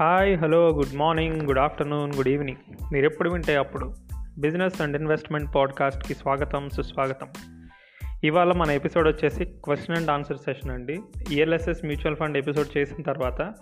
Hi 0.00 0.38
hello 0.38 0.68
good 0.68 0.96
morning 0.96 1.42
good 1.42 1.58
afternoon 1.58 2.12
good 2.16 2.28
evening. 2.28 2.92
మీరు 2.92 3.04
ఎప్పుడు 3.04 3.30
వింటే 3.30 3.56
అప్పుడు 3.56 3.94
బిజినెస్ 4.38 4.80
అండ్ 4.80 4.96
ఇన్వెస్ట్మెంట్ 4.96 5.54
పాడ్కాస్ట్కి 5.54 6.14
స్వాగతం 6.14 6.68
సుస్వాగతం. 6.68 7.26
ఇవాళ 8.24 8.52
మన 8.52 8.70
ఎపిసోడ్ 8.70 9.08
వచ్చేసి 9.08 9.44
క్వశ్చన్ 9.44 9.96
అండ్ 9.96 10.10
ఆన్సర్ 10.10 10.36
సెషన్ 10.36 10.70
అండి. 10.70 11.00
ఈఎల్ఎస్ఎస్ 11.32 11.84
మ్యూచువల్ 11.84 12.16
ఫండ్ 12.16 12.38
ఎపిసోడ్ 12.38 12.78
చేసిన 12.78 13.02
తర్వాత 13.02 13.52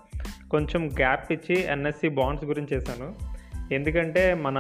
కొంచెం 0.51 0.89
గ్యాప్ 0.89 1.33
ఇచ్చి 1.33 1.65
ఎన్ఎస్సి 1.65 2.09
బాండ్స్ 2.09 2.45
గురించి 2.45 2.77
చేశాను. 2.77 3.15
ఎందుకంటే 3.75 4.35
మన 4.35 4.57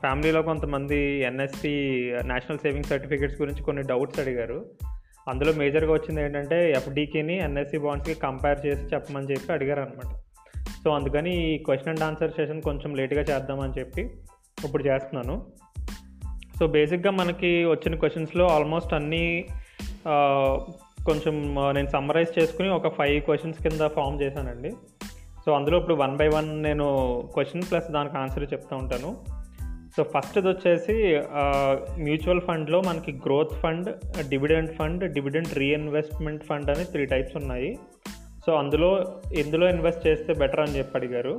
ఫ్యామిలీలో 0.00 0.42
కొంతమంది 0.42 1.20
ఎన్ఎస్సి 1.20 1.68
నేషనల్ 2.24 2.58
సేవింగ్ 2.58 2.84
సర్టిఫికేట్స్ 2.84 3.40
గురించి 3.40 3.62
కొన్ని 3.62 3.82
డౌట్స్ 3.82 4.20
అడిగారు. 4.20 4.66
అందులో 5.28 5.52
మేజర్గా 5.52 5.92
వచ్చింది 5.92 6.22
ఏంటంటే 6.22 6.70
ఎఫ్డీకిని 6.70 7.38
ఎన్ఎస్సి 7.38 7.78
బాండ్స్కి 7.78 8.20
కంపేర్ 8.20 8.66
చేసి 8.66 8.82
చెప్పమని 8.82 9.30
చెప్పి 9.30 9.52
అడిగారు 9.52 9.80
అనమాట 9.80 10.23
సో 10.84 10.90
అందుకని 10.90 11.30
ఈ 11.44 11.58
క్వశ్చన్ 11.58 11.88
అండ్ 11.88 12.02
ఆన్సర్ 12.02 12.30
సెషన్ 12.30 12.62
కొంచెం 12.62 12.90
లేట్గా 12.94 13.22
చేద్దామని 13.22 13.78
చెప్పి 13.78 14.02
ఇప్పుడు 14.64 14.84
చేస్తున్నాను. 14.84 15.46
సో 16.58 16.66
బేసిక్గా 16.66 17.10
మనకి 17.10 17.64
వచ్చిన 17.64 17.94
క్వశ్చన్స్లో 17.94 18.44
ఆల్మోస్ట్ 18.46 18.92
అన్నీ 18.94 19.24
కొంచెం 21.06 21.34
నేను 21.74 21.88
సమ్మరైజ్ 21.88 22.38
చేసుకుని 22.38 22.68
ఒక 22.68 22.88
ఫైవ్ 22.98 23.16
క్వశ్చన్స్ 23.22 23.62
కింద 23.62 23.88
ఫామ్ 23.88 24.20
చేశానండి. 24.22 24.70
సో 25.44 25.52
అందులో 25.52 25.78
ఇప్పుడు 25.78 25.94
వన్ 25.94 26.16
బై 26.16 26.28
వన్ 26.28 26.62
నేను 26.62 26.86
క్వశ్చన్ 27.34 27.66
ప్లస్ 27.70 27.88
దానికి 27.90 28.16
ఆన్సర్ 28.16 28.46
చెప్తూ 28.52 28.76
ఉంటాను. 28.76 29.10
సో 29.96 30.02
ఫస్ట్ది 30.02 30.48
వచ్చేసి 30.48 30.94
మ్యూచువల్ 32.04 32.40
ఫండ్లో 32.40 32.80
మనకి 32.80 33.12
growth 33.26 33.54
fund 33.54 33.90
dividend 34.28 34.72
fund 34.72 35.12
dividend 35.12 35.52
reinvestment 35.58 36.44
fund 36.44 36.70
అని 36.70 36.84
త్రీ 36.84 37.06
టైప్స్ 37.06 37.36
ఉన్నాయి. 37.36 37.70
సో 38.46 38.52
అందులో 38.52 38.90
ఎందులో 39.38 39.68
ఇన్వెస్ట్ 39.68 40.06
చేస్తే 40.06 40.34
బెటర్ 40.34 40.60
అని 40.60 40.76
చెప్పి 40.78 40.98
అడిగారు. 40.98 41.34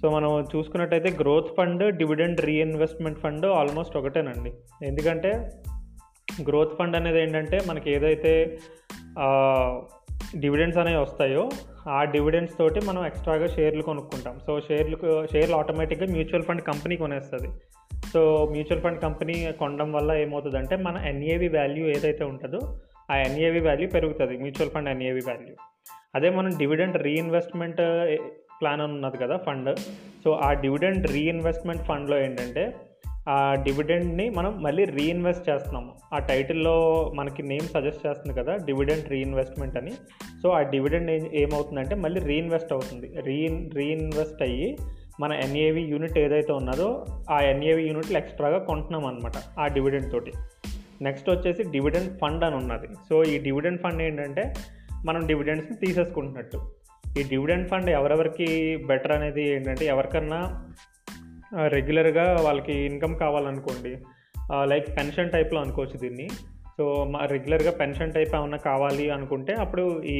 సో 0.00 0.10
మనం 0.10 0.30
చూసుకున్నట్టయితే 0.56 1.10
growth 1.20 1.50
fund 1.56 1.96
dividend 1.96 2.40
reinvestment 2.40 3.18
fund 3.18 3.46
almost 3.46 3.96
ఒకటేనండి. 3.96 4.52
ఎందుకంటే 4.82 5.50
గ్రోత్ 6.48 6.74
ఫండ్ 6.78 6.96
అనేది 6.96 7.20
ఏంటంటే 7.22 7.60
మనకి 7.68 7.88
ఏదైతే 7.92 8.32
డివిడెండ్స్ 10.38 10.78
అనేవి 10.78 11.00
వస్తాయో 11.00 11.48
ఆ 11.88 12.04
డివిడెండ్స్ 12.04 12.56
తోటి 12.58 12.80
మనం 12.86 13.06
ఎక్స్ట్రాగా 13.06 13.46
షేర్లు 13.46 13.82
కొనుక్కుంటాం. 13.82 14.40
సో 14.46 14.60
షేర్లు 14.60 14.98
షేర్లు 15.32 15.56
ఆటోమేటిక్గా 15.56 16.06
మ్యూచువల్ 16.12 16.42
ఫండ్ 16.42 16.62
కంపెనీ 16.62 16.96
కొనేస్తుంది. 16.96 17.50
సో 18.12 18.48
మ్యూచువల్ 18.50 18.82
ఫండ్ 18.82 19.00
కంపెనీ 19.00 19.52
కొనడం 19.52 19.92
వల్ల 19.92 20.12
ఏమవుతుందంటే 20.12 20.76
మన 20.76 20.96
ఎన్ఏవి 21.06 21.48
వాల్యూ 21.48 21.86
ఏదైతే 21.86 22.24
ఉంటుందో 22.24 22.60
ఆ 23.10 23.16
ఎన్ఏవి 23.16 23.60
వాల్యూ 23.60 23.88
పెరుగుతుంది. 23.88 24.36
మ్యూచువల్ 24.38 24.70
ఫండ్ 24.70 24.88
ఎన్ఏవి 24.88 25.22
వాల్యూ 25.28 25.54
అదే 26.14 26.30
మనం 26.30 26.50
డివిడెంట్ 26.58 26.96
రీఇన్వెస్ట్మెంట్ 26.96 27.76
ప్లాన్ 28.60 28.80
అని 28.80 28.92
ఉన్నది 28.92 29.16
కదా 29.16 29.36
ఫండ్ 29.36 29.78
సో 30.24 30.32
ఆ 30.32 30.52
డివిడెంట్ 30.52 31.06
రీఇన్వెస్ట్మెంట్ 31.06 31.82
ఫండ్లో 31.82 32.18
ఏంటంటే 32.18 32.74
ఆ 33.28 33.54
డివిడెండ్ని 33.54 34.30
మనం 34.30 34.62
మళ్ళీ 34.62 34.84
రీఇన్వెస్ట్ 34.84 35.48
చేస్తున్నాము. 35.48 35.92
ఆ 36.14 36.18
టైటిల్లో 36.18 36.76
మనకి 37.14 37.42
నేమ్ 37.42 37.60
సజెస్ట్ 37.60 38.06
చేస్తుంది 38.06 38.40
కదా 38.40 38.56
డివిడెంట్ 38.56 39.10
రీఇన్వెస్ట్మెంట్ 39.10 39.76
అని. 39.76 39.90
సో 40.42 40.48
ఆ 40.48 40.60
డివిడెండ్ 40.60 41.10
ఏం 41.10 41.30
ఏమవుతుందంటే 41.34 41.94
మళ్ళీ 41.94 42.20
రీఇన్వెస్ట్ 42.20 42.72
అవుతుంది. 42.72 43.20
రీఇన్ 43.20 43.70
రీఇన్వెస్ట్ 43.74 44.42
అయ్యి 44.42 44.78
మన 45.20 45.32
ఎన్ఏవి 45.32 45.82
యూనిట్ 45.82 46.18
ఏదైతే 46.18 46.52
ఉన్నదో 46.52 47.06
ఆ 47.30 47.40
ఎన్ఏవి 47.40 47.88
యూనిట్లు 47.88 48.18
ఎక్స్ట్రాగా 48.18 48.58
కొంటున్నాం 48.58 49.06
అనమాట 49.06 49.32
ఆ 49.58 49.66
డివిడెండ్ 49.66 50.12
తోటి. 50.12 50.32
నెక్స్ట్ 51.00 51.30
వచ్చేసి 51.30 51.62
డివిడెండ్ 51.62 52.18
ఫండ్ 52.18 52.44
అని 52.44 52.56
ఉన్నది. 52.56 52.86
సో 53.08 53.24
ఈ 53.24 53.38
డివిడెండ్ 53.38 53.80
ఫండ్ 53.80 54.02
ఏంటంటే 54.02 54.54
మనం 55.08 55.20
డివిడెండ్స్ని 55.30 55.76
తీసేసుకుంటున్నట్టు. 55.84 56.58
ఈ 57.18 57.22
డివిడెండ్ 57.32 57.68
ఫండ్ 57.70 57.90
ఎవరెవరికి 57.98 58.48
బెటర్ 58.90 59.14
అనేది 59.16 59.44
ఏంటంటే 59.54 59.84
ఎవరికన్నా 59.94 60.40
రెగ్యులర్గా 61.76 62.26
వాళ్ళకి 62.46 62.74
ఇన్కమ్ 62.90 63.14
కావాలనుకోండి 63.22 63.94
లైక్ 64.70 64.88
పెన్షన్ 64.98 65.32
టైప్లో 65.34 65.58
అనుకోవచ్చు 65.64 65.98
దీన్ని. 66.04 66.26
సో 66.78 66.84
మా 67.10 67.18
రెగ్యులర్గా 67.32 67.72
పెన్షన్ 67.80 68.14
టైప్ 68.14 68.32
ఏమన్నా 68.36 68.58
కావాలి 68.70 69.04
అనుకుంటే 69.16 69.52
అప్పుడు 69.64 69.82
ఈ 70.14 70.16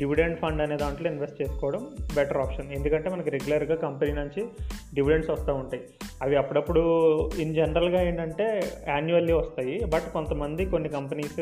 డివిడెండ్ 0.00 0.38
ఫండ్ 0.40 0.62
అనే 0.64 0.76
దాంట్లో 0.76 1.06
ఇన్వెస్ట్ 1.10 1.38
చేసుకోవడం 1.42 1.82
బెటర్ 2.16 2.40
ఆప్షన్ 2.44 2.72
ఎందుకంటే 2.78 3.08
మనకి 3.14 3.30
రెగ్యులర్గా 3.34 3.76
కంపెనీ 3.84 4.14
నుంచి 4.20 4.42
డివిడెండ్స్ 4.96 5.30
వస్తూ 5.34 5.52
ఉంటాయి. 5.60 5.82
అవి 6.22 6.36
అప్పుడప్పుడు 6.40 6.82
ఇన్ 7.44 7.54
జనరల్గా 7.58 8.00
ఏంటంటే 8.08 8.48
యాన్యువల్లీ 8.88 9.36
వస్తాయి. 9.40 9.76
బట్ 9.94 10.08
కొంతమంది 10.16 10.64
కొన్ని 10.74 10.90
కంపెనీస్ 10.98 11.40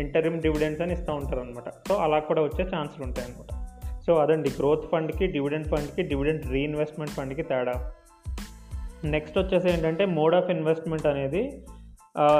ఇంటరిమ్ 0.00 0.42
డివిడెండ్స్ 0.42 0.82
అని 0.82 0.92
ఇస్తూ 0.92 1.14
ఉంటారు 1.14 1.40
అనమాట 1.40 1.68
సో 1.88 1.94
అలా 1.94 2.18
కూడా 2.18 2.42
వచ్చే 2.42 2.64
ఛాన్సులు 2.64 3.04
ఉంటాయి 3.04 3.28
అనమాట 3.28 3.64
సో 4.06 4.14
అదండి 4.14 4.48
గ్రోత్ 4.48 4.90
ఫండ్కి 4.90 5.26
డివిడెండ్ 5.26 5.66
ఫండ్కి 5.66 6.02
డివిడెండ్ 6.02 6.52
రీఇన్వెస్ట్మెంట్ 6.52 7.12
ఫండ్కి 7.12 7.42
తేడా. 7.42 7.92
నెక్స్ట్ 9.04 9.38
వచ్చేసి 9.38 9.70
ఏంటంటే 9.70 10.04
మోడ్ 10.04 10.34
ఆఫ్ 10.34 10.50
ఇన్వెస్ట్మెంట్ 10.50 11.06
అనేది 11.06 11.64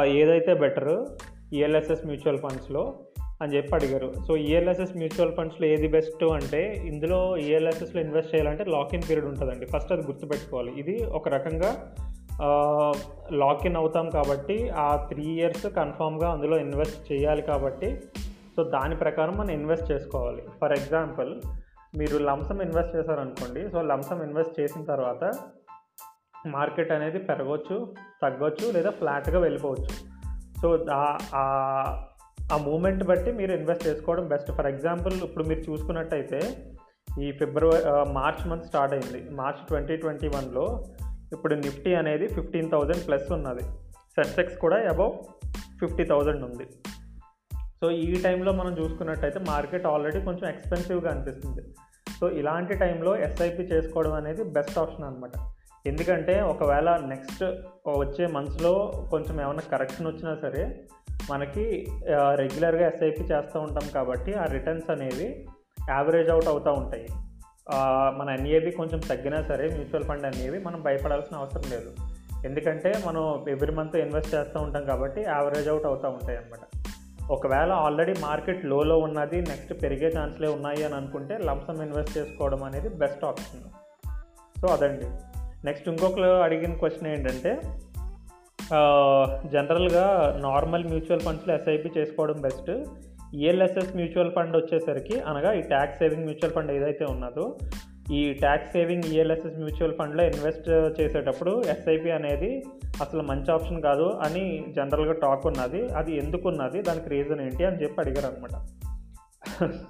ఏదైతే 0.07 0.55
బెటర్ 0.55 1.07
ఈఎల్ఎస్ఎస్ 1.55 2.07
మ్యూచువల్ 2.07 2.39
ఫండ్స్లో 2.39 2.99
అని 3.43 3.57
చెప్పి 3.57 3.75
అడిగారు. 3.75 4.15
సో 4.29 4.37
ఈఎల్ఎస్ఎస్ 4.37 4.97
మ్యూచువల్ 4.97 5.33
ఫండ్స్లో 5.37 5.67
ఏది 5.67 5.89
బెస్ట్ 5.89 6.25
అంటే 6.25 6.83
ఇందులో 6.85 7.37
ఈఎల్ఎస్ఎస్లో 7.37 8.01
ఇన్వెస్ట్ 8.03 8.35
చేయాలంటే 8.35 8.65
లాక్ 8.65 8.95
ఇన్ 8.95 9.03
పీరియడ్ 9.03 9.27
ఉంటుందండి. 9.27 9.67
ఫస్ట్ 9.67 9.93
అది 9.93 10.03
గుర్తుపెట్టుకోవాలి. 10.03 10.73
ఇది 10.79 11.05
ఒక 11.05 11.29
రకంగా 11.29 11.95
లాక్ 13.33 13.67
ఇన్ 13.67 13.77
అవుతాం 13.77 14.11
కాబట్టి 14.11 14.71
ఆ 14.71 14.97
త్రీ 14.97 15.23
ఇయర్స్ 15.23 15.67
కన్ఫామ్గా 15.67 16.31
అందులో 16.31 16.57
ఇన్వెస్ట్ 16.59 17.13
చేయాలి 17.13 17.43
కాబట్టి 17.43 18.03
సో 18.57 18.65
దాని 18.65 18.97
ప్రకారం 18.97 19.37
మనం 19.37 19.51
ఇన్వెస్ట్ 19.51 19.93
చేసుకోవాలి. 19.93 20.43
ఫర్ 20.61 20.73
ఎగ్జాంపుల్ 20.73 21.41
మీరు 21.99 22.19
లంసం 22.19 22.63
ఇన్వెస్ట్ 22.63 22.97
చేశారనుకోండి 22.97 23.71
సో 23.71 23.83
లంసం 23.83 24.23
ఇన్వెస్ట్ 24.23 24.61
చేసిన 24.61 24.85
తర్వాత 24.85 25.33
మార్కెట్ 26.47 26.93
అనేది 26.93 27.19
పెరగవచ్చు 27.19 27.95
తగ్గొచ్చు 28.23 28.73
లేదా 28.73 28.91
ఫ్లాట్గా 28.91 29.39
వెళ్ళిపోవచ్చు. 29.39 30.15
సో 30.63 30.79
ఆ- 30.93 32.05
ఆ 32.53 32.57
మూమెంట్ 32.57 33.05
బట్టి 33.05 33.33
మీరు 33.33 33.53
ఇన్వెస్ట్ 33.53 33.87
చేసుకోవడం 33.87 34.29
బెస్ట్ 34.29 34.53
ఫర్ 34.53 34.67
ఎగ్జాంపుల్ 34.67 35.15
ఇప్పుడు 35.23 35.45
మీరు 35.45 35.71
చూసుకున్నట్టయితే 35.71 36.41
ఈ 37.21 37.33
ఫిబ్రవరి 37.33 38.13
మార్చ్ 38.13 38.49
మంత్ 38.49 38.65
స్టార్ట్ 38.65 38.95
అయింది. 38.95 39.31
మార్చ్ 39.31 39.67
ట్వంటీ 39.67 39.97
ట్వంటీ 39.97 40.29
వన్లో 40.29 40.85
ఇప్పుడు 41.37 41.55
నిఫ్టీ 41.65 41.93
అనేది 42.01 42.27
ఫిఫ్టీన్ 42.37 42.71
థౌజండ్ 42.75 43.03
ప్లస్ 43.09 43.29
ఉన్నది. 43.39 43.65
సెన్సెక్స్ 44.17 44.57
కూడా 44.65 44.77
అబౌవ్ 44.93 45.15
ఫిఫ్టీ 45.81 46.05
థౌజండ్ 46.13 46.43
ఉంది. 46.49 46.67
సో 47.81 47.87
ఈ 48.05 48.23
టైంలో 48.27 48.51
మనం 48.61 48.73
చూసుకున్నట్టయితే 48.79 49.39
మార్కెట్ 49.49 49.87
ఆల్రెడీ 49.93 50.21
కొంచెం 50.29 50.47
ఎక్స్పెన్సివ్గా 50.53 51.09
అనిపిస్తుంది. 51.15 51.63
సో 52.19 52.25
ఇలాంటి 52.41 52.75
టైంలో 52.83 53.13
ఎస్ఐపి 53.27 53.65
చేసుకోవడం 53.73 54.13
అనేది 54.21 54.43
బెస్ట్ 54.57 54.79
ఆప్షన్ 54.83 55.07
అనమాట 55.09 55.37
ఎందుకంటే 55.87 56.35
ఒకవేళ 56.51 56.91
నెక్స్ట్ 57.13 57.43
వచ్చే 58.03 58.27
మంత్స్లో 58.37 58.71
కొంచెం 59.11 59.35
ఏమైనా 59.41 59.65
కరెక్షన్ 59.73 60.07
వచ్చినా 60.07 60.33
సరే 60.45 60.63
మనకి 61.31 61.65
రెగ్యులర్గా 62.41 62.85
ఎస్ఐపి 62.93 63.25
చేస్తూ 63.33 63.59
ఉంటాం 63.61 63.87
కాబట్టి 63.95 64.33
ఆ 64.43 64.45
రిటర్న్స్ 64.55 64.89
అనేవి 64.95 65.29
యావరేజ్ 65.91 66.31
అవుట్ 66.35 66.49
అవుతూ 66.53 66.73
ఉంటాయి. 66.73 67.07
మన 68.17 68.29
ఎన్ఏవి 68.39 68.71
కొంచెం 68.71 68.99
తగ్గినా 69.11 69.39
సరే 69.43 69.67
మ్యూచువల్ 69.69 70.05
ఫండ్ 70.05 70.27
అనేవి 70.27 70.59
మనం 70.65 70.83
భయపడాల్సిన 70.83 71.37
అవసరం 71.37 71.71
లేదు. 71.71 71.93
ఎందుకంటే 72.45 72.91
మనం 73.07 73.45
ఎవ్రీ 73.49 73.73
మంత్ 73.75 73.97
ఇన్వెస్ట్ 73.97 74.35
చేస్తూ 74.35 74.61
ఉంటాం 74.61 74.85
కాబట్టి 74.85 75.21
యావరేజ్ 75.21 75.69
అవుట్ 75.69 75.87
అవుతూ 75.87 76.09
ఉంటాయి 76.09 76.39
అన్నమాట. 76.39 76.65
ఒకవేళ 77.31 77.73
ఆల్రెడీ 77.73 78.15
మార్కెట్ 78.21 78.65
లోలో 78.65 78.97
ఉన్నది 78.99 79.39
నెక్స్ట్ 79.43 79.73
పెరిగే 79.83 80.09
ఛాన్స్లే 80.19 80.49
ఉన్నాయి 80.49 80.85
అని 80.85 80.95
అనుకుంటే 80.95 81.39
లంసమ్ 81.39 81.81
ఇన్వెస్ట్ 81.83 82.19
చేసుకోవడం 82.19 82.65
అనేది 82.65 82.89
బెస్ట్ 82.89 83.25
ఆప్షన్. 83.25 83.65
సో 84.61 84.67
అదండి. 84.69 85.09
నెక్స్ట్ 85.67 85.89
ఇంకొకరు 85.89 86.31
అడిగిన 86.47 86.75
క్వశ్చన్ 86.83 87.09
ఏంటంటే 87.09 87.53
జనరల్గా 89.53 90.05
నార్మల్ 90.43 90.85
మ్యూచువల్ 90.85 91.21
ఫండ్స్లో 91.21 91.55
ఎస్ఐపి 91.55 91.91
చేసుకోవడం 91.99 92.39
బెస్ట్. 92.41 92.71
ఈఎల్ఎస్ఎస్ 93.39 93.97
మ్యూచువల్ 93.97 94.33
ఫండ్ 94.33 94.57
వచ్చేసరికి 94.57 95.21
అనగా 95.21 95.53
ఈ 95.53 95.61
ట్యాక్స్ 95.63 95.99
సేవింగ్ 95.99 96.25
మ్యూచువల్ 96.25 96.53
ఫండ్ 96.53 96.73
ఏదైతే 96.73 97.05
ఉన్నదో 97.05 97.47
ఈ 98.13 98.33
ట్యాక్స్ 98.35 98.73
సేవింగ్ 98.73 99.05
ఈఎల్ఎస్ఎస్ 99.05 99.59
మ్యూచువల్ 99.59 99.95
ఫండ్లో 99.99 100.25
ఇన్వెస్ట్ 100.25 100.67
చేసేటప్పుడు 101.01 101.63
ఎస్ఐపి 101.67 102.11
అనేది 102.11 102.51
అసలు 103.03 103.23
మంచి 103.23 103.53
ఆప్షన్ 103.53 103.83
కాదు 103.83 104.07
అని 104.27 104.65
జనరల్గా 104.77 105.13
టాక్ 105.13 105.47
ఉన్నది. 105.47 105.81
అది 105.95 106.13
ఎందుకు 106.17 106.49
ఉన్నది? 106.49 106.83
దానికి 106.83 107.09
రీజన్ 107.09 107.41
ఏంటి 107.41 107.65
అని 107.65 107.83
చెప్పి 107.83 108.01
అడిగారు 108.01 108.27
అనమాట 108.27 108.57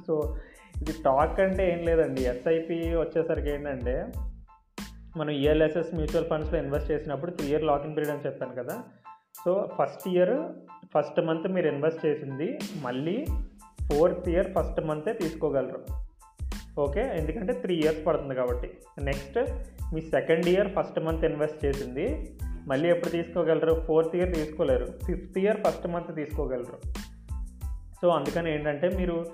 సో 0.06 0.14
ఇది 0.82 0.92
టాక్ 0.92 1.40
అంటే 1.40 1.72
ఏం 1.72 1.80
లేదండి. 1.84 2.22
ఎస్ఐపి 2.24 2.76
వచ్చేసరికి 2.96 3.50
ఏంటంటే 3.50 3.94
మనం 5.16 5.30
ఈఎల్ఎస్ఎస్ 5.30 5.94
మ్యూచువల్ 5.94 6.28
ఫండ్స్లో 6.30 6.58
ఇన్వెస్ట్ 6.58 6.90
చేసినప్పుడు 6.90 7.30
త్రీ 7.30 7.48
ఇయర్ 7.48 7.64
లాకింగ్ 7.64 7.96
పీరియడ్ 7.96 8.14
అని 8.16 8.26
చెప్పాను 8.26 8.54
కదా 8.54 8.76
so 9.34 9.68
first 9.82 10.08
year 10.08 10.52
first 10.94 11.20
month 11.20 11.48
మీరు 11.48 11.68
ఇన్వెస్ట్ 11.68 12.06
చేసింది 12.06 12.58
మళ్ళీ 12.82 13.26
ఫోర్త్ 13.92 14.28
ఇయర్ 14.28 14.52
ఫస్ట్ 14.52 14.80
మంతే 14.80 15.12
తీసుకోగలరు. 15.12 15.84
ఓకే? 16.80 17.00
ఎందుకంటే 17.00 17.52
త్రీ 17.52 17.74
ఇయర్స్ 17.74 18.06
పడుతుంది 18.06 18.34
కాబట్టి. 18.34 18.70
నెక్స్ట్ 19.02 19.38
మీ 19.94 20.00
second 20.00 20.46
year 20.46 20.68
first 20.68 21.00
month 21.00 21.24
invest 21.24 21.64
చేసింది 21.64 22.36
మళ్ళీ 22.66 22.88
ఎప్పుడు 22.88 23.10
తీసుకోగలరు? 23.10 23.80
ఫోర్త్ 23.86 24.16
ఇయర్ 24.16 24.34
తీసుకోలేరు. 24.34 24.86
ఫిఫ్త్ 25.06 25.38
ఇయర్ 25.38 25.60
ఫస్ట్ 25.60 25.86
మంత్ 25.86 26.16
తీసుకోగలరు. 26.16 26.78
సో 28.02 28.08
అందుకని 28.08 28.54
ఏంటంటే 28.54 28.88
మీరు 28.88 29.26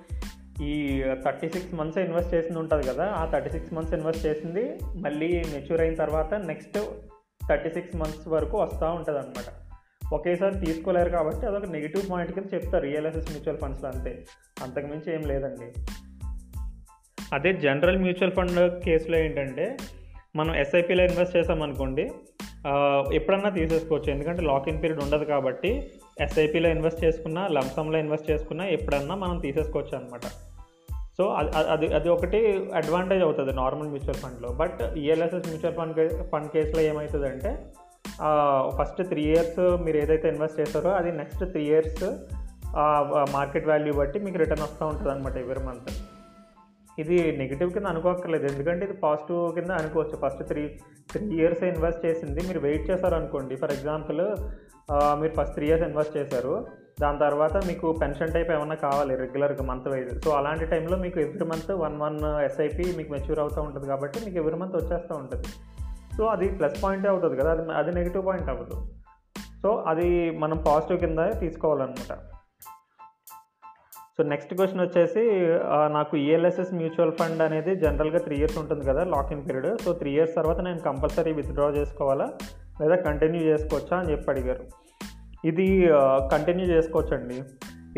ఈ 0.62 1.05
థర్టీ 1.25 1.49
సిక్స్ 1.49 1.75
మంత్స్ 1.75 1.99
ఇన్వెస్ట్ 1.99 2.35
చేసింది 2.35 2.58
ఉంటుంది 2.58 2.87
కదా 2.87 3.06
ఆ 3.06 3.25
థర్టీ 3.25 3.50
సిక్స్ 3.50 3.73
మంత్స్ 3.73 3.94
ఇన్వెస్ట్ 3.94 4.26
చేసింది 4.26 4.79
మళ్ళీ 4.97 5.44
మెచ్యూర్ 5.52 5.81
అయిన 5.81 5.94
తర్వాత 5.94 6.35
నెక్స్ట్ 6.35 6.79
థర్టీ 7.49 7.70
సిక్స్ 7.70 7.97
మంత్స్ 7.97 8.29
వరకు 8.29 8.58
వస్తూ 8.58 8.87
ఉంటుంది 8.87 9.19
అనమాట 9.19 9.59
ఒకేసారి 10.12 10.66
తీసుకోలేరు 10.66 11.10
కాబట్టి 11.10 11.46
అదొక 11.46 11.64
నెగిటివ్ 11.64 12.10
పాయింట్ 12.10 12.32
కింద 12.32 12.54
చెప్తారు 12.54 12.82
రియల్ఎస్ఎస్ 12.82 13.30
మ్యూచువల్ 13.30 13.58
ఫండ్స్లో 13.58 13.88
అంతే. 13.88 14.24
అంతకుమించి 14.62 15.14
ఏం 15.14 15.22
లేదండి. 15.22 15.68
అదే 17.32 17.52
జనరల్ 17.52 17.98
మ్యూచువల్ 17.98 18.32
ఫండ్ 18.32 18.82
కేసులో 18.82 19.18
ఏంటంటే 19.18 19.76
మనం 20.36 20.54
ఎస్ఐపిలో 20.54 21.04
ఇన్వెస్ట్ 21.04 21.36
చేసామనుకోండి 21.36 22.10
ఎప్పుడన్నా 23.12 23.50
తీసేసుకోవచ్చు. 23.50 24.10
ఎందుకంటే 24.12 24.42
లాక్ 24.42 24.68
ఇన్ 24.68 24.82
పీరియడ్ 24.82 25.02
ఉండదు 25.02 25.24
కాబట్టి 25.24 25.90
ఎస్ఐపిలో 26.20 26.68
ఇన్వెస్ట్ 26.68 27.04
చేసుకున్నా 27.04 27.48
లంసంలో 27.48 27.98
ఇన్వెస్ట్ 27.98 28.30
చేసుకున్నా 28.30 28.66
ఎప్పుడన్నా 28.66 29.14
మనం 29.14 29.38
తీసేసుకోవచ్చు 29.38 29.98
అనమాట 29.98 30.26
సో 31.16 31.28
అది 31.28 31.50
అది 31.56 31.94
అది 31.94 32.08
ఒకటి 32.08 32.38
అడ్వాంటేజ్ 32.74 33.22
అవుతుంది 33.22 33.52
నార్మల్ 33.52 33.88
మ్యూచువల్ 33.88 34.14
ఫండ్లో 34.14 34.48
but 34.48 34.98
ELSS 34.98 35.48
mutual 35.48 35.74
fund 35.74 36.30
fund 36.30 36.50
కేసులో 36.50 36.80
ఏమవుతుందంటే 36.82 37.62
ఫస్ట్ 38.78 39.00
త్రీ 39.10 39.22
ఇయర్స్ 39.32 39.60
మీరు 39.84 39.98
ఏదైతే 40.04 40.28
ఇన్వెస్ట్ 40.34 40.60
చేస్తారో 40.60 40.90
అది 41.00 41.10
next 41.20 41.44
three 41.52 41.64
years 41.72 42.04
market 43.36 43.68
value 43.72 43.92
బట్టి 44.00 44.18
మీకు 44.24 44.38
రిటర్న్ 44.42 44.64
వస్తూ 44.66 44.84
ఉంటుంది 44.92 45.12
అనమాట 45.14 45.36
ఎవరి 45.44 45.62
మంత్ 45.68 45.90
ఇది 47.02 47.18
నెగిటివ్ 47.40 47.70
కింద 47.74 47.86
అనుకోక్కర్లేదు. 47.92 48.46
ఎందుకంటే 48.52 48.82
ఇది 48.86 48.96
పాజిటివ్ 49.04 49.42
కింద 49.56 49.70
అనుకోవచ్చు. 49.80 50.16
First 50.24 50.42
three 50.50 50.62
three 51.12 51.22
years 51.38 51.62
invest 51.70 52.02
చేసింది 52.06 52.40
మీరు 52.48 52.60
వెయిట్ 52.66 52.84
చేశారు 52.90 53.16
అనుకోండి 53.20 53.54
ఫర్ 53.62 53.72
ఎగ్జాంపుల్ 53.76 54.20
మీరు 55.20 55.32
ఫస్ట్ 55.38 55.54
త్రీ 55.56 55.66
ఇయర్స్ 55.70 55.84
ఇన్వెస్ట్ 55.88 56.14
చేశారు. 56.18 56.54
దాని 57.02 57.18
తర్వాత 57.24 57.56
మీకు 57.68 57.86
పెన్షన్ 58.02 58.32
టైప్ 58.34 58.50
ఏమైనా 58.54 58.76
కావాలి 58.86 59.12
రెగ్యులర్గా 59.22 59.64
మంత్ 59.70 59.88
వైజ్ 59.92 60.10
సో 60.24 60.30
అలాంటి 60.38 60.64
టైంలో 60.72 60.96
మీకు 61.04 61.18
every 61.26 61.46
month 61.52 61.72
one 61.84 61.96
one 62.04 62.18
SIP 62.48 62.86
మీకు 62.98 63.10
మెచ్యూర్ 63.14 63.40
అవుతూ 63.44 63.60
ఉంటుంది 63.68 63.86
కాబట్టి 63.92 64.18
మీకు 64.26 64.38
ఎవ్రీ 64.42 64.58
మంత్ 64.62 64.76
వచ్చేస్తూ 64.80 65.14
ఉంటుంది. 65.22 65.48
సో 66.16 66.24
అది 66.34 66.48
ప్లస్ 66.58 66.76
పాయింటే 66.82 67.08
అవుతుంది 67.12 67.36
కదా 67.40 67.50
అది 67.54 67.62
అది 67.80 67.90
నెగిటివ్ 67.98 68.26
పాయింట్ 68.28 68.50
అవ్వదు. 68.52 68.76
సో 69.62 69.70
అది 69.92 70.08
మనం 70.42 70.58
పాజిటివ్ 70.68 71.00
కింద 71.04 71.20
తీసుకోవాలన్నమాట. 71.42 72.12
సో 74.16 74.24
నెక్స్ట్ 74.30 74.52
క్వశ్చన్ 74.56 74.82
వచ్చేసి 74.84 75.22
నాకు 75.96 76.14
ఈఎల్ఎస్ఎస్ 76.22 76.72
మ్యూచువల్ 76.78 77.14
ఫండ్ 77.18 77.42
అనేది 77.46 77.72
జనరల్గా 77.84 78.20
త్రీ 78.26 78.36
ఇయర్స్ 78.40 78.58
ఉంటుంది 78.62 78.84
కదా 78.88 79.02
lock 79.12 79.30
period 79.46 79.68
so 79.84 79.92
three 80.00 80.10
years 80.16 80.34
తర్వాత 80.38 80.60
నేను 80.66 80.80
కంపల్సరీ 80.88 81.32
విత్డ్రా 81.38 81.68
చేసుకోవాలా 81.78 82.26
లేదా 82.80 82.96
కంటిన్యూ 83.06 83.40
చేసుకోవచ్చా 83.50 83.94
అని 84.00 84.10
చెప్పి 84.12 84.28
అడిగారు. 84.32 84.64
ఇది 85.50 85.66
కంటిన్యూ 86.34 86.66
చేసుకోవచ్చండి. 86.74 87.38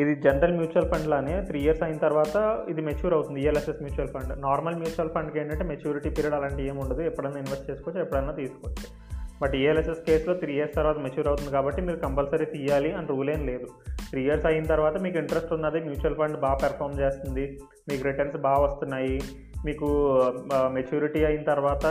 ఇది 0.00 0.12
జనరల్ 0.25 0.55
మ్యూచువల్ 0.59 0.89
ఫండ్ 0.91 1.09
లానే 1.12 1.35
త్రీ 1.49 1.59
ఇయర్స్ 1.65 1.83
అయిన 1.87 1.99
తర్వాత 2.05 2.37
ఇది 2.73 2.83
మెచ్యూర్ 2.89 3.15
అవుతుంది 3.17 3.41
ELSS 3.43 3.81
mutual 3.85 4.12
fund. 4.15 4.33
Normal 4.47 4.77
mutual 4.83 5.11
ఫండ్కి 5.15 5.39
ఏంటంటే 5.41 5.65
మెచ్యూరిటీ 5.71 6.11
పీరియడ్ 6.17 6.37
అలాంటి 6.39 6.62
ఏమి 6.71 6.81
ఉండదు 6.85 7.03
ఎప్పుడైనా 7.11 7.41
ఇన్వెస్ట్ 7.44 7.67
చేసుకోవచ్చు 7.71 8.00
ఎప్పుడైనా 8.05 8.35
తీసుకోవచ్చు. 8.41 8.87
బట్ 9.43 9.55
ఈఎల్ఎస్ఎస్ 9.61 10.03
కేసులో 10.09 10.35
త్రీ 10.41 10.53
ఇయర్స్ 10.56 10.75
తర్వాత 10.79 10.99
మెచ్యూర్ 11.05 11.29
అవుతుంది 11.31 11.53
కాబట్టి 11.56 11.81
మీరు 11.87 11.99
కంపల్సరీ 12.06 12.47
తీయాలి 12.55 12.91
అని 12.99 13.09
రూల్ 13.12 13.31
ఏం 13.35 13.43
లేదు. 13.50 13.69
త్రీ 14.11 14.21
ఇయర్స్ 14.27 14.47
అయిన 14.50 14.67
తర్వాత 14.73 14.97
మీకు 15.05 15.17
ఇంట్రెస్ట్ 15.23 15.55
ఉన్నది 15.56 15.79
మ్యూచువల్ 15.87 16.19
ఫండ్ 16.21 16.39
బాగా 16.44 16.59
పెర్ఫామ్ 16.65 16.99
చేస్తుంది 17.03 17.44
మీకు 17.91 18.03
రిటర్న్స్ 18.09 18.39
బాగా 18.49 18.61
వస్తున్నాయి 18.67 19.17
మీకు 19.67 19.89
మెచ్యూరిటీ 20.77 21.21
అయిన 21.29 21.43
తర్వాత 21.53 21.85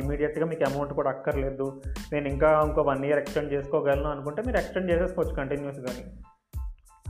ఇమీడియట్గా 0.00 0.46
మీకు 0.52 0.64
అమౌంట్ 0.70 0.94
కూడా 0.98 1.10
అక్కర్లేదు. 1.14 1.66
నేను 2.12 2.26
ఇంకా 2.32 2.48
ఇంకో 2.68 2.82
వన్ 2.90 3.04
ఇయర్ 3.08 3.20
ఎక్స్టెండ్ 3.22 3.54
చేసుకోగలను 3.54 4.08
అనుకుంటే 4.14 4.42
మీరు 4.48 4.58
ఎక్స్టెండ్ 4.62 4.90
చేసేసుకోవచ్చు 4.92 5.36
కంటిన్యూస్ 5.40 5.80
కానీ 5.88 6.04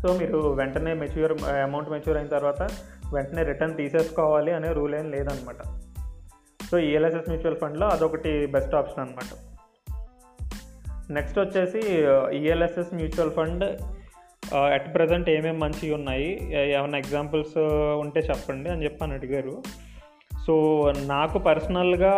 సో 0.03 0.13
మీరు 0.13 0.39
వెంటనే 0.39 0.95
మెచ్యూర్ 0.95 1.33
అమౌంట్ 1.49 1.91
మెచ్యూర్ 1.91 2.19
అయిన 2.19 2.29
తర్వాత 2.29 2.63
వెంటనే 3.15 3.43
రిటర్న్ 3.43 3.77
తీసేసుకోవాలి 3.77 4.53
అనే 4.53 4.73
రూల్ 4.73 4.95
ఏం 4.95 5.11
లేదనమాట 5.11 5.63
సో 6.71 6.79
ఈఎల్ఎస్ఎస్ 6.79 7.29
మ్యూచువల్ 7.29 7.57
ఫండ్లో 7.57 7.87
అదొకటి 7.87 8.47
బెస్ట్ 8.47 8.75
ఆప్షన్ 8.75 9.01
అనమాట 9.01 9.33
నెక్స్ట్ 11.13 11.39
వచ్చేసి 11.39 11.81
ELSS 12.37 12.95
mutual 12.95 13.31
fund 13.31 13.65
at 14.55 14.95
present 14.95 15.31
ఏమేమి 15.31 15.59
మంచివి 15.59 15.95
ఉన్నాయి 15.95 16.49
ఏమైనా 16.73 16.99
ఎగ్జాంపుల్స్ 16.99 17.59
ఉంటే 17.99 18.21
చెప్పండి 18.21 18.69
అని 18.69 18.85
చెప్పి 18.85 19.05
అని 19.05 19.13
అడిగారు. 19.13 19.63
సో 20.47 20.55
నాకు 21.07 21.39
పర్సనల్గా 21.39 22.15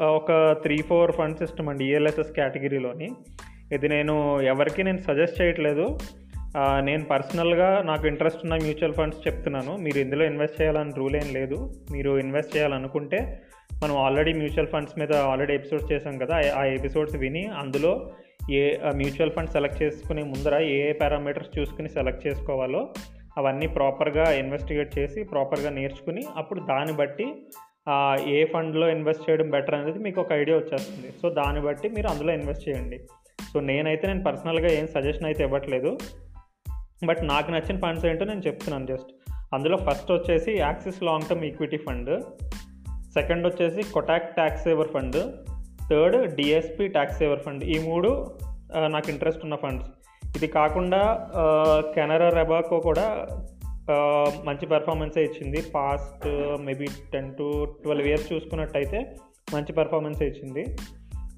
ఒక 0.00 0.52
త్రీ 0.52 0.82
ఫోర్ 0.82 1.12
ఫండ్స్ 1.12 1.42
ఇష్టం 1.42 1.68
అండి 1.68 1.84
ఈఎల్ఎస్ఎస్ 1.84 2.32
కేటగిరీలోని 2.32 3.08
ఇది 3.72 3.88
నేను 3.88 4.40
ఎవరికి 4.40 4.82
నేను 4.82 4.98
సజెస్ట్ 4.98 5.40
చేయట్లేదు. 5.40 5.98
నేను 6.80 7.04
పర్సనల్గా 7.04 7.82
నాకు 7.82 8.06
ఇంట్రెస్ట్ 8.06 8.40
ఉన్న 8.42 8.54
మ్యూచువల్ 8.54 8.94
ఫండ్స్ 8.94 9.26
చెప్తున్నాను. 9.26 9.76
మీరు 9.76 9.98
ఇందులో 9.98 10.24
ఇన్వెస్ట్ 10.24 10.62
చేయాలని 10.62 10.92
రూల్ 10.96 11.16
ఏం 11.16 11.34
లేదు. 11.34 11.72
మీరు 11.92 12.18
ఇన్వెస్ట్ 12.18 12.56
చేయాలనుకుంటే 12.56 13.42
మనం 13.82 13.96
ఆల్రెడీ 13.96 14.32
మ్యూచువల్ 14.32 14.66
ఫండ్స్ 14.66 14.98
మీద 14.98 15.12
ఆల్రెడీ 15.12 15.54
ఎపిసోడ్స్ 15.54 15.92
చేసాం 15.92 16.18
కదా 16.18 16.42
ఆ- 16.56 16.64
ఎపిసోడ్స్ 16.64 17.16
విని 17.16 17.46
అందులో 17.46 18.10
ఏ 18.50 18.76
మ్యూచువల్ 18.94 19.30
ఫండ్ 19.30 19.50
సెలెక్ట్ 19.50 19.82
చేసుకునే 19.82 20.22
ముందర 20.22 20.60
ఏ 20.60 20.88
ఏ 20.88 20.92
పారామీటర్స్ 20.92 21.58
చూసుకుని 21.58 21.88
సెలెక్ట్ 21.88 22.26
చేసుకోవాలో 22.26 22.92
అవన్నీ 23.38 23.66
ప్రాపర్గా 23.66 24.32
ఇన్వెస్టిగేట్ 24.32 24.98
చేసి 24.98 25.24
ప్రాపర్గా 25.24 25.70
నేర్చుకుని 25.70 26.22
అప్పుడు 26.36 26.60
దాన్ని 26.60 26.96
బట్టి 26.96 27.34
ఏ 28.32 28.44
ఫండ్లో 28.44 28.88
ఇన్వెస్ట్ 28.88 29.30
చేయడం 29.30 29.50
బెటర్ 29.50 29.74
అనేది 29.74 29.98
మీకు 29.98 30.20
ఒక 30.20 30.32
ఐడియా 30.32 30.56
వచ్చేస్తుంది. 30.56 31.12
సో 31.22 31.30
దాన్ని 31.30 31.62
బట్టి 31.62 31.88
మీరు 31.88 32.08
అందులో 32.08 32.32
ఇన్వెస్ట్ 32.32 32.68
చేయండి. 32.68 32.98
సో 33.52 33.60
నేనైతే 33.60 34.06
నేను 34.06 34.24
పర్సనల్గా 34.24 34.68
ఏం 34.68 34.86
సజెషన్ 34.86 35.24
అయితే 35.24 35.44
ఇవ్వట్లేదు. 35.44 35.98
బట్ 37.06 37.20
నాకు 37.22 37.50
నచ్చిన 37.50 37.78
ఫండ్స్ 37.80 38.06
ఏంటో 38.06 38.24
నేను 38.24 38.42
చెప్తున్నాను 38.46 38.86
జస్ట్. 38.86 39.10
అందులో 39.54 39.76
ఫస్ట్ 39.76 40.12
వచ్చేసి 40.12 40.52
Axis 40.58 41.02
long 41.02 41.28
term 41.30 41.44
equity 41.44 41.76
fund. 41.76 42.10
Second 43.12 43.46
వచ్చేసి 43.46 43.82
Kotak 43.92 44.34
tax 44.34 44.64
saver 44.64 44.88
fund. 44.88 45.20
Third 45.90 46.34
DSP 46.34 46.88
tax 46.88 47.18
saver 47.18 47.40
fund. 47.40 47.64
ఈ 47.64 47.78
మూడు 47.78 48.10
నాకు 48.94 49.10
ఇంట్రెస్ట్ 49.10 49.44
ఉన్న 49.44 49.56
ఫండ్స్. 49.62 49.88
ఇది 50.36 50.46
కాకుండా 50.46 51.02
కెనరా 51.94 52.28
రెబాకో 52.28 52.80
కూడా 52.80 53.26
మంచి 54.44 54.66
పెర్ఫార్మెన్సే 54.66 55.22
ఇచ్చింది. 55.24 55.62
Past 55.74 56.26
maybe 56.64 56.86
ten 57.12 57.30
to 57.34 57.46
twelve 57.82 58.06
years 58.08 58.32
చూసుకున్నట్టయితే 58.32 59.16
మంచి 59.54 59.72
పెర్ఫార్మెన్సే 59.72 60.26
ఇచ్చింది. 60.26 60.76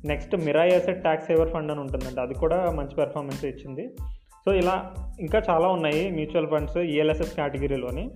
Next 0.05 0.37
Mirae 0.37 0.75
asset 0.75 1.03
tax 1.03 1.27
saver 1.27 1.51
fund 1.51 1.71
అని 1.73 1.81
ఉంటుందండి. 1.81 2.21
అది 2.21 2.35
కూడా 2.35 2.71
మంచి 2.71 2.95
పెర్ఫార్మెన్స్ 2.95 3.45
ఇచ్చింది. 3.45 3.85
సో 4.45 4.53
ఇలా 4.53 4.95
ఇంకా 5.21 5.43
చాలా 5.51 5.69
ఉన్నాయి 5.69 6.11
mutual 6.11 6.47
funds 6.47 6.79
ELSS 6.79 7.37
కేటగిరీలోని 7.37 8.11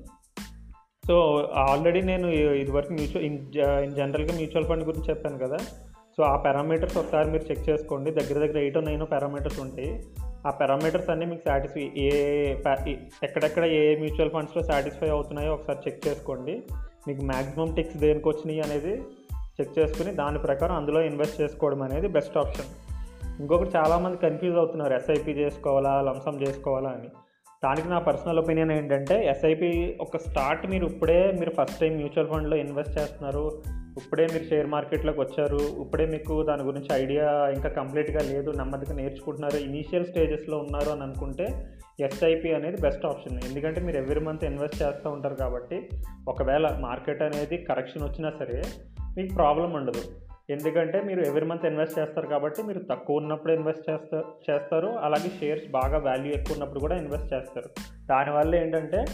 so 1.06 1.16
already 1.54 2.02
నేను 2.02 2.26
ఇదివరకు 2.62 2.92
మ్యూచువల్ 2.92 3.24
ఇన్ 3.24 3.38
ఇన్ 3.58 3.94
జనరల్గా 3.94 4.34
మ్యూచువల్ 4.34 4.64
ఫండ్ 4.64 4.84
గురించి 4.84 5.10
చెప్పాను 5.10 5.38
కదా. 5.38 5.56
సో 6.16 6.22
ఆ 6.22 6.36
పారామీటర్స్ 6.36 6.96
ఒకసారి 6.96 7.30
మీరు 7.30 7.42
చెక్ 7.42 7.70
చేసుకోండి. 7.70 8.10
దగ్గర 8.10 8.38
దగ్గర 8.38 8.58
ఎయిట్ 8.58 8.84
నైన్ 8.84 9.06
పారామీటర్స్ 9.12 9.60
ఉంటాయి. 9.60 10.02
ఆ 10.46 10.50
పారామీటర్స్ 10.50 11.10
అన్నీ 11.10 11.26
మీకు 11.26 11.42
సాటిస్ఫై 11.48 11.92
ఏ 11.96 12.08
ఎక్కడెక్కడ 13.22 13.64
ఏ 13.64 13.96
మ్యూచువల్ 13.96 14.30
ఫండ్స్లో 14.30 14.62
సాటిస్ఫై 14.62 15.08
అవుతున్నాయో 15.08 15.52
ఒకసారి 15.52 15.78
చెక్ 15.86 16.08
చేసుకోండి. 16.08 16.62
మీకు 17.08 17.22
మ్యాక్సిమం 17.22 17.74
టిక్స్ 17.74 17.96
దేనికి 17.96 18.28
వచ్చినాయి 18.28 18.60
అనేది 18.60 19.02
చెక్ 19.60 19.78
చేసుకుని 19.78 20.12
దాని 20.12 20.38
ప్రకారం 20.38 20.76
అందులో 20.76 21.00
ఇన్వెస్ట్ 21.00 21.40
చేసుకోవడం 21.40 21.82
అనేది 21.82 22.08
బెస్ట్ 22.08 22.36
ఆప్షన్ 22.36 22.83
ఇంకొకటి 23.40 23.70
చాలామంది 23.76 24.16
కన్ఫ్యూజ్ 24.16 24.56
అవుతున్నారు. 24.56 24.94
ఎస్ఐపి 24.94 25.30
చేసుకోవాలా 25.30 26.00
లంసం 26.00 26.42
చేసుకోవాలా 26.42 26.90
అని. 26.90 27.08
దానికి 27.64 27.88
నా 27.88 27.98
పర్సనల్ 27.98 28.38
ఒపీనియన్ 28.38 28.70
ఏంటంటే 28.70 29.26
ఎస్ఐపి 29.26 29.98
ఒక 30.00 30.16
స్టార్ట్ 30.16 30.66
మీరు 30.66 30.86
ఇప్పుడే 30.86 31.32
మీరు 31.32 31.50
ఫస్ట్ 31.50 31.80
టైం 31.80 31.96
మ్యూచువల్ 31.96 32.28
ఫండ్లో 32.28 32.56
ఇన్వెస్ట్ 32.56 32.98
చేస్తున్నారు. 32.98 33.62
ఇప్పుడే 33.98 34.26
మీరు 34.32 34.44
షేర్ 34.44 34.66
మార్కెట్లోకి 34.66 35.20
వచ్చారు. 35.20 35.56
ఇప్పుడే 35.56 36.06
మీకు 36.06 36.42
దాని 36.42 36.62
గురించి 36.62 37.02
ఐడియా 37.02 37.48
ఇంకా 37.54 37.68
కంప్లీట్గా 37.68 38.20
లేదు 38.20 38.50
నెమ్మదిగా 38.50 38.94
నేర్చుకుంటున్నారు. 38.94 39.56
ఇనీషియల్ 39.56 40.04
స్టేజెస్లో 40.04 40.58
ఉన్నారు 40.58 40.90
అని 40.90 41.02
అనుకుంటే 41.02 41.70
ఎస్ఐపి 42.00 42.54
అనేది 42.54 42.80
బెస్ట్ 42.80 43.06
ఆప్షన్ 43.06 43.40
ఎందుకంటే 43.44 43.80
మీరు 43.80 43.96
ఎవ్రీ 43.96 44.20
మంత్ 44.20 44.44
ఇన్వెస్ట్ 44.44 44.82
చేస్తూ 44.82 45.10
ఉంటారు 45.10 45.34
కాబట్టి 45.34 45.88
ఒకవేళ 46.28 46.76
మార్కెట్ 46.80 47.22
అనేది 47.22 47.56
కరెక్షన్ 47.56 48.02
వచ్చినా 48.02 48.32
సరే 48.38 48.62
మీకు 49.16 49.34
ప్రాబ్లం 49.34 49.72
ఉండదు. 49.72 50.23
ఎందుకంటే 50.50 51.00
మీరు 51.00 51.20
ఎవ్రీ 51.20 51.46
మంత్ 51.46 51.66
ఇన్వెస్ట్ 51.66 51.98
చేస్తారు 51.98 52.26
కాబట్టి 52.26 52.62
మీరు 52.62 52.78
తక్కువ 52.78 53.16
ఉన్నప్పుడు 53.16 53.52
ఇన్వెస్ట్ 53.52 53.90
చేస్తారు 53.90 54.24
చేస్తారు. 54.50 54.86
అలాగే 54.86 55.30
షేర్స్ 55.40 55.70
బాగా 55.70 55.98
వాల్యూ 55.98 56.32
ఎక్కువ 56.32 56.52
ఉన్నప్పుడు 56.52 56.80
కూడా 56.80 56.96
ఇన్వెస్ట్ 56.96 57.34
చేస్తారు. 57.34 57.68
దానివల్ల 58.06 58.54
ఏంటంటే 58.54 59.04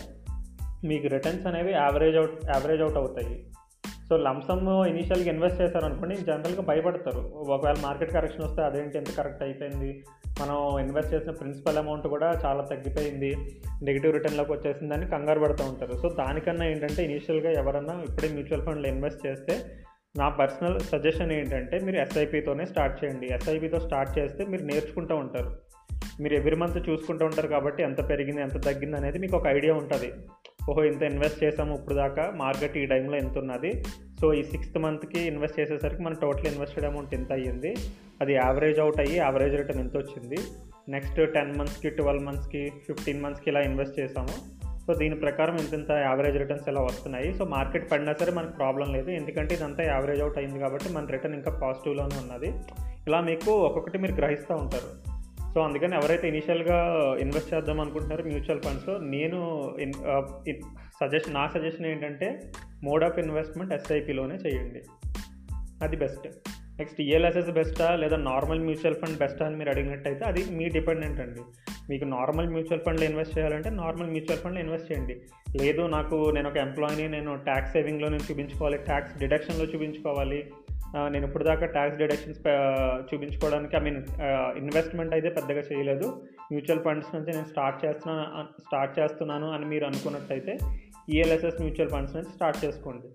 మీకు 0.85 1.07
రిటర్న్స్ 1.07 1.47
అనేవి 1.47 1.73
యావరేజ్ 1.73 2.17
అవుట్ 2.17 2.33
యావరేజ్ 2.57 2.83
అవుట్ 2.83 2.97
అవుతాయి. 2.97 3.47
సో 4.09 4.17
లంసమ్ 4.17 4.87
ఇనీషియల్గా 4.87 5.29
ఇన్వెస్ట్ 5.29 5.61
చేస్తారు 5.61 5.85
అనుకోండి 5.85 6.17
జనరల్గా 6.17 6.63
భయపడతారు. 6.63 7.21
ఒకవేళ 7.35 7.77
మార్కెట్ 7.81 8.13
కరెక్షన్ 8.13 8.45
వస్తే 8.45 8.63
అదేంటి 8.63 8.99
ఎంత 8.99 9.17
కరెక్ట్ 9.17 9.43
అయిపోయింది? 9.43 10.05
మనం 10.41 10.79
ఇన్వెస్ట్ 10.79 11.15
చేసిన 11.15 11.31
ప్రిన్సిపల్ 11.31 11.79
అమౌంట్ 11.79 12.07
కూడా 12.07 12.41
చాలా 12.45 12.63
తగ్గిపోయింది. 12.63 13.37
నెగిటివ్ 13.83 14.13
రిటర్న్లోకి 14.13 14.53
వచ్చేసిందని 14.53 15.07
కంగారు 15.07 15.41
పడుతూ 15.41 15.65
ఉంటారు. 15.65 15.97
సో 15.97 16.09
దానికన్నా 16.09 16.67
ఏంటంటే 16.67 17.05
ఇనీషియల్గా 17.05 17.51
ఎవరన్నా 17.51 18.03
ఇప్పుడే 18.09 18.29
మ్యూచువల్ 18.29 18.63
ఫండ్లో 18.63 18.89
ఇన్వెస్ట్ 18.89 19.27
చేస్తే 19.27 19.63
నా 20.17 20.29
పర్సనల్ 20.29 20.81
సజెషన్ 20.81 21.33
ఏంటంటే 21.33 21.79
మీరు 21.79 21.97
ఎస్ఐపితోనే 21.97 22.67
స్టార్ట్ 22.67 23.05
చేయండి. 23.05 23.27
ఎస్ఐపితో 23.27 23.81
స్టార్ట్ 23.81 24.19
చేస్తే 24.19 24.45
మీరు 24.45 24.63
నేర్చుకుంటూ 24.63 25.17
ఉంటారు. 25.17 25.57
మీరు 26.21 26.35
ఎవ్రీ 26.35 26.57
మంత్ 26.57 26.89
చూసుకుంటూ 26.89 27.27
ఉంటారు 27.27 27.49
కాబట్టి 27.49 27.83
ఎంత 27.83 28.09
పెరిగింది 28.09 28.41
ఎంత 28.41 28.65
తగ్గింది 28.65 28.97
అనేది 28.97 29.19
మీకు 29.19 29.37
ఒక 29.37 29.47
ఐడియా 29.47 29.75
ఉంటుంది. 29.75 30.13
ఓహో 30.71 30.85
ఇంత 30.85 31.03
ఇన్వెస్ట్ 31.03 31.45
చేసాము 31.45 31.75
ఇప్పుడు 31.75 31.95
దాకా 31.95 32.33
మార్కెట్ 32.37 32.77
ఈ 32.77 32.87
టైంలో 32.87 33.17
ఎంత 33.17 33.39
ఉన్నది? 33.39 33.85
సో 34.21 34.35
ఈ 34.35 34.43
సిక్స్త్ 34.43 34.79
మంత్కి 34.79 35.21
ఇన్వెస్ట్ 35.21 35.61
చేసేసరికి 35.61 36.03
మన 36.03 36.13
టోటల్ 36.13 36.47
ఇన్వెస్టెడ్ 36.47 36.87
అమౌంట్ 36.87 37.15
ఎంత 37.15 37.33
అయ్యింది? 37.33 37.77
అది 38.21 38.33
యావరేజ్ 38.35 38.81
అవుట్ 38.81 39.01
అయ్యి 39.01 39.17
యావరేజ్ 39.17 39.57
రిటర్న్ 39.57 39.83
ఎంత 39.83 39.97
వచ్చింది? 39.97 40.37
నెక్స్ట్ 40.89 41.33
టెన్ 41.33 41.59
మంత్స్కి 41.59 41.91
ట్వెల్వ్ 41.91 42.25
మంత్స్కి 42.25 42.73
ఫిఫ్టీన్ 42.87 43.23
మంత్స్కి 43.23 43.51
ఇలా 43.51 43.61
ఇన్వెస్ట్ 43.61 44.01
చేసాము 44.01 44.60
సో 44.91 44.95
దీని 44.95 45.15
ప్రకారం 45.15 45.57
ఇంత 45.57 45.91
యావరేజ్ 45.91 46.37
రిటర్న్స్ 46.39 46.69
ఎలా 46.69 46.81
వస్తున్నాయి? 46.81 47.35
సో 47.35 47.45
మార్కెట్ 47.45 47.93
పడినా 47.93 48.13
సరే 48.13 48.33
మనకు 48.33 48.53
ప్రాబ్లం 48.53 48.93
లేదు. 48.93 49.11
ఎందుకంటే 49.11 49.55
ఇదంతా 49.55 49.83
యావరేజ్ 49.85 50.21
అవుట్ 50.21 50.39
అయింది 50.39 50.59
కాబట్టి 50.59 50.89
మన 50.93 51.07
రిటర్న్ 51.07 51.37
ఇంకా 51.37 51.51
పాజిటివ్లోనే 51.51 52.17
ఉన్నది. 52.19 52.49
ఇలా 53.07 53.21
మీకు 53.21 53.51
ఒక్కొక్కటి 53.51 53.99
మీరు 53.99 54.13
గ్రహిస్తూ 54.13 54.55
ఉంటారు. 54.55 54.91
సో 55.55 55.61
అందుకని 55.61 55.95
ఎవరైతే 55.95 56.29
ఇనిషియల్గా 56.29 56.79
ఇన్వెస్ట్ 57.21 57.51
uh, 57.51 57.55
చేద్దాం 57.55 57.81
అనుకుంటున్నారో 57.81 58.25
మ్యూచువల్ 58.25 58.61
ఫండ్స్ 58.61 58.91
నేను 59.01 59.41
సజెషన్ 61.01 61.33
uh, 61.33 61.39
నా 61.39 61.49
సజెషన్ 61.49 61.87
ఏంటంటే 61.87 62.29
మోడ్ 62.85 63.05
ఆఫ్ 63.05 63.19
ఇన్వెస్ట్మెంట్ 63.19 63.73
ఎస్ఐపిలోనే 63.73 64.35
చేయండి. 64.35 64.83
అది 65.83 65.97
బెస్ట్ 65.97 66.27
నెక్స్ట్ 66.79 67.01
ఈఎల్ఎస్ఎస్ 67.01 67.51
బెస్టా 67.51 67.95
లేదా 67.95 68.17
నార్మల్ 68.17 68.61
మ్యూచువల్ 68.61 68.95
ఫండ్ 68.95 69.19
బెస్టా 69.19 69.47
అని 69.47 69.57
మీరు 69.57 69.71
అడిగినట్టయితే 69.71 70.25
అది 70.25 70.45
మీ 70.51 70.69
డిపెండెంట్ 70.69 71.21
అండి. 71.21 71.43
మీకు 71.91 72.07
నార్మల్ 72.17 72.51
మ్యూచువల్ 72.55 72.83
ఫండ్లో 72.87 73.05
ఇన్వెస్ట్ 73.11 73.37
చేయాలంటే 73.37 73.71
నార్మల్ 73.83 74.11
మ్యూచువల్ 74.15 74.41
ఫండ్లో 74.43 74.61
ఇన్వెస్ట్ 74.65 74.89
చేయండి. 74.91 75.15
లేదు 75.61 75.83
నాకు 75.97 76.17
నేను 76.37 76.49
ఒక 76.51 76.59
ఎంప్లాయీని 76.67 77.07
నేను 77.17 77.31
ట్యాక్స్ 77.49 77.73
సేవింగ్లో 77.77 78.09
నేను 78.15 78.27
చూపించుకోవాలి 78.29 78.79
ట్యాక్స్ 78.91 79.15
డిడక్షన్లో 79.23 79.67
చూపించుకోవాలి. 79.73 80.41
నేను 81.15 81.25
ఇప్పుడు 81.29 81.45
దాకా 81.49 81.67
ట్యాక్స్ 81.75 81.99
డిడక్షన్స్ 81.99 82.41
చూపించుకోవడానికి 83.09 83.75
ఐ 83.81 83.83
మీన్ 83.87 83.99
ఇన్వెస్ట్మెంట్ 84.63 85.13
అయితే 85.17 85.29
పెద్దగా 85.39 85.63
చేయలేదు. 85.71 86.07
మ్యూచువల్ 86.53 86.83
ఫండ్స్ 86.87 87.13
నుంచి 87.17 87.31
నేను 87.37 87.49
స్టార్ట్ 87.53 87.79
చేస్తున్నాను 87.85 88.47
స్టార్ట్ 88.67 88.97
చేస్తున్నాను 88.99 89.49
అని 89.57 89.69
మీరు 89.73 89.87
అనుకున్నట్టయితే 89.91 90.55
ఈఎల్ఎస్ఎస్ 91.15 91.61
మ్యూచువల్ 91.65 91.93
ఫండ్స్ 91.95 92.17
నుంచి 92.17 92.33
స్టార్ట్ 92.39 92.59
చేసుకోండి. 92.65 93.09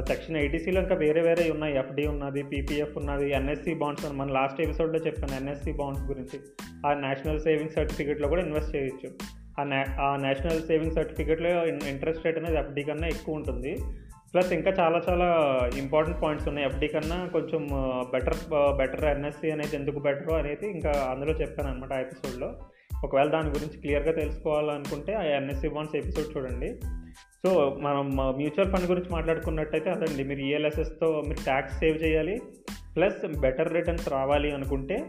సెక్షన్ 0.00 0.36
ఎయిటీసీలో 0.36 0.80
ఇంకా 0.80 0.94
వేరే 0.94 1.20
వేరే 1.20 1.50
ఉన్నాయి. 1.50 1.78
ఎఫ్డి 1.78 2.06
ఉన్నది 2.06 2.42
పీపీఎఫ్ 2.42 2.96
ఉన్నది 2.96 3.30
ఎన్ఎస్సి 3.30 3.74
బాండ్స్ 3.74 4.12
మన 4.12 4.32
లాస్ట్ 4.32 4.60
ఎపిసోడ్లో 4.60 4.98
చెప్పాను 4.98 5.40
ఎన్ఎస్సి 5.40 5.72
బాండ్స్ 5.72 6.02
గురించి. 6.02 6.40
ఆ 6.86 6.94
నేషనల్ 6.94 7.40
సేవింగ్ 7.40 7.70
సర్టిఫికేట్లో 7.70 8.28
కూడా 8.28 8.42
ఇన్వెస్ట్ 8.42 8.76
చేయొచ్చు. 8.76 9.10
ఆ 9.60 9.64
నే 9.64 9.84
ఆ 10.00 10.16
నేషనల్ 10.16 10.62
సేవింగ్ 10.62 10.92
సర్టిఫికేట్లో 10.92 11.66
ఇంట్రెస్ట్ 11.66 12.26
రేట్ 12.26 12.38
అనేది 12.38 12.58
ఎఫ్డి 12.58 12.82
కన్నా 12.82 13.08
ఎక్కువ 13.08 13.34
ఉంటుంది. 13.34 13.78
ప్లస్ 14.34 14.52
ఇంకా 14.52 14.70
చాలా 14.70 15.02
చాలా 15.08 15.60
ఇంపార్టెంట్ 15.78 16.22
పాయింట్స్ 16.22 16.48
ఉన్నాయి. 16.48 16.68
ఎఫ్డి 16.68 16.88
కన్నా 16.88 17.26
కొంచెం 17.26 17.68
బెటర్ 18.12 18.34
బెటర్ 18.76 19.04
ఎన్ఎస్సి 19.04 19.50
అనేది 19.50 19.76
ఎందుకు 19.76 19.98
బెటర్ 19.98 20.32
అనేది 20.32 20.70
ఇంకా 20.70 21.14
అందులో 21.16 21.32
చెప్పాను 21.32 21.70
అనమాట 21.70 21.92
ఆ 21.92 22.00
ఎపిసోడ్లో 22.00 22.58
ఒకవేళ 23.04 23.28
దాని 23.28 23.48
గురించి 23.48 23.80
క్లియర్గా 23.80 24.12
తెలుసుకోవాలనుకుంటే 24.12 25.14
ఆ 25.14 25.22
ఎన్ఎస్సి 25.22 25.68
బాండ్స్ 25.68 25.96
ఎపిసోడ్ 25.96 26.36
చూడండి. 26.36 26.80
సో 27.46 27.78
మనం 27.80 28.16
మ్యూచువల్ 28.16 28.72
ఫండ్ 28.72 28.90
గురించి 28.90 29.10
మాట్లాడుకున్నట్టయితే 29.10 29.90
అదండి. 29.90 30.24
మీరు 30.24 30.40
ఈఎల్ఎస్ఎస్తో 30.40 31.22
మీరు 31.28 31.44
ట్యాక్స్ 31.44 31.78
సేవ్ 31.78 32.04
చేయాలి. 32.04 32.40
ప్లస్ 32.96 33.40
బెటర్ 33.40 33.72
రిటర్న్స్ 33.72 34.08
రావాలి 34.08 34.52
అనుకుంటే 34.52 35.04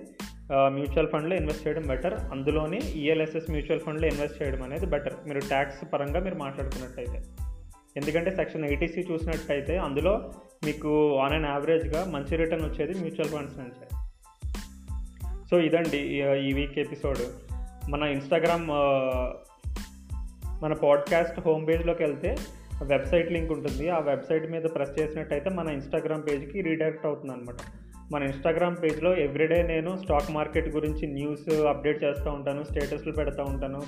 మ్యూచువల్ 0.52 1.08
ఫండ్లో 1.08 1.36
ఇన్వెస్ట్ 1.36 1.68
చేయడం 1.68 1.82
బెటర్. 1.88 2.14
అందులోనే 2.14 2.78
ఈఎల్ఎస్ఎస్ 2.78 3.52
మ్యూచువల్ 3.52 3.80
ఫండ్లో 3.80 4.08
ఇన్వెస్ట్ 4.08 4.44
చేయడం 4.44 4.64
అనేది 4.64 4.86
బెటర్. 4.86 5.14
మీరు 5.28 5.40
ట్యాక్స్ 5.40 5.94
పరంగా 5.94 6.20
మీరు 6.20 6.36
మాట్లాడుకున్నట్టయితే. 6.36 7.24
ఎందుకంటే 7.98 8.32
సెక్షన్ 8.32 8.66
ఎయిటీసీ 8.66 9.02
చూసినట్టయితే 9.12 9.78
అందులో 9.78 10.32
మీకు 10.66 11.18
ఆన్ 11.18 11.34
అండ్ 11.34 11.48
యావరేజ్గా 11.48 12.06
మంచి 12.06 12.36
రిటర్న్ 12.36 12.66
వచ్చేది 12.66 12.94
మ్యూచువల్ 12.94 13.30
ఫండ్స్ 13.30 13.58
నుంచే. 13.58 13.88
సో 15.52 15.60
ఇదండి 15.60 15.98
ఈ 16.50 16.54
వీక్ 16.54 16.80
ఎపిసోడ్. 16.80 17.24
మన 17.90 18.04
ఇన్స్టాగ్రామ్ 18.04 18.68
మన 20.64 20.74
పాడ్కాస్ట్ 20.74 21.40
హోమ్ 21.40 21.68
పేజ్లోకి 21.68 22.04
వెళ్తే 22.04 22.36
వెబ్సైట్ 22.84 23.32
లింక్ 23.32 23.52
ఉంటుంది. 23.52 23.90
ఆ 23.90 24.00
వెబ్సైట్ 24.00 24.52
మీద 24.52 24.62
ప్రెస్ 24.62 25.02
చేసినట్టయితే 25.02 25.50
మన 25.50 25.70
ఇన్స్టాగ్రామ్ 25.70 26.24
పేజ్కి 26.24 26.62
రీడైరెక్ట్ 26.62 27.06
అవుతుంది 27.06 27.34
అనమాట 27.34 27.56
మన 28.14 28.24
ఇన్స్టాగ్రామ్ 28.24 28.76
పేజ్లో 28.84 29.18
ఎవ్రీడే 29.18 29.64
నేను 29.64 29.98
స్టాక్ 29.98 30.32
మార్కెట్ 30.32 30.76
గురించి 30.76 31.08
న్యూస్ 31.08 31.54
అప్డేట్ 31.54 32.04
చేస్తూ 32.04 32.32
ఉంటాను 32.32 32.64
స్టేటస్లు 32.64 33.12
పెడతా 33.12 33.44
ఉంటాను. 33.44 33.82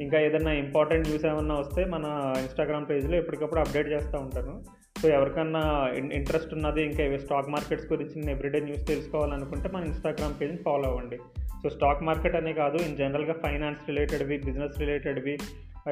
ఇంకా 0.00 0.20
ఏదైనా 0.20 0.52
ఇంపార్టెంట్ 0.52 1.08
న్యూస్ 1.08 1.26
ఏమన్నా 1.26 1.54
వస్తే 1.54 1.84
మన 1.84 2.34
ఇన్స్టాగ్రామ్ 2.38 2.86
పేజ్లో 2.90 3.16
ఎప్పటికప్పుడు 3.16 3.60
అప్డేట్ 3.60 3.88
చేస్తూ 3.88 4.18
ఉంటాను. 4.18 4.62
సో 5.02 5.08
ఎవరికన్నా 5.08 5.90
ఇంట్రెస్ట్ 6.12 6.54
ఉన్నది 6.54 6.82
ఇంకా 6.82 7.16
స్టాక్ 7.16 7.48
మార్కెట్స్ 7.48 7.92
గురించి 7.92 8.12
నేను 8.16 8.30
ఎవ్రీడే 8.30 8.60
న్యూస్ 8.60 8.88
తెలుసుకోవాలనుకుంటే 8.88 9.68
మన 9.68 9.84
ఇన్స్టాగ్రామ్ 9.84 10.34
పేజ్ని 10.40 10.58
ఫాలో 10.58 10.84
అవ్వండి. 10.84 11.16
సో 11.62 11.68
స్టాక్ 11.68 12.02
మార్కెట్ 12.02 12.36
అనే 12.36 12.52
కాదు 12.52 12.76
ఇన్ 12.76 12.96
జనరల్గా 12.96 13.32
ఫైనాన్స్ 13.32 13.80
రిలేటెడ్వి 13.88 14.38
బిజినెస్ 14.38 14.80
రిలేటెడ్వి 14.80 15.38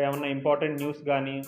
ఏమన్నా 0.03 0.29
ఇంపార్టెంట్ 0.29 0.81
న్యూస్ 0.81 1.07
కానీ 1.07 1.43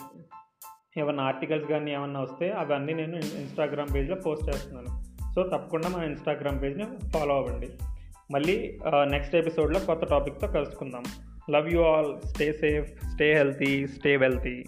ఏమన్నా 0.97 1.23
ఆర్టికల్స్ 1.23 1.67
కానీ 1.67 1.93
ఏమన్నా 1.93 2.19
వస్తే 2.19 2.51
అవన్నీ 2.51 2.93
నేను 2.93 3.15
ఇన్స్టాగ్రామ్ 3.15 3.95
పేజ్లో 3.95 4.15
పోస్ట్ 4.15 4.49
చేస్తున్నాను. 4.49 5.03
సో 5.35 5.43
తప్పకుండా 5.43 5.89
మన 5.89 6.03
ఇన్స్టాగ్రామ్ 6.03 6.61
పేజ్ని 6.61 6.85
ఫాలో 7.09 7.35
అవ్వండి. 7.35 7.69
మళ్ళీ 8.33 8.79
నెక్స్ట్ 8.87 9.35
ఎపిసోడ్లో 9.35 9.79
కొత్త 9.79 10.05
టాపిక్తో 10.05 10.47
కలుసుకుందాం. 10.47 11.03
Love 11.51 11.73
you 11.73 11.81
all 11.81 12.27
stay 12.27 12.53
safe 12.53 13.07
stay 13.07 13.33
healthy 13.33 13.87
stay 13.87 14.15
wealthy 14.17 14.65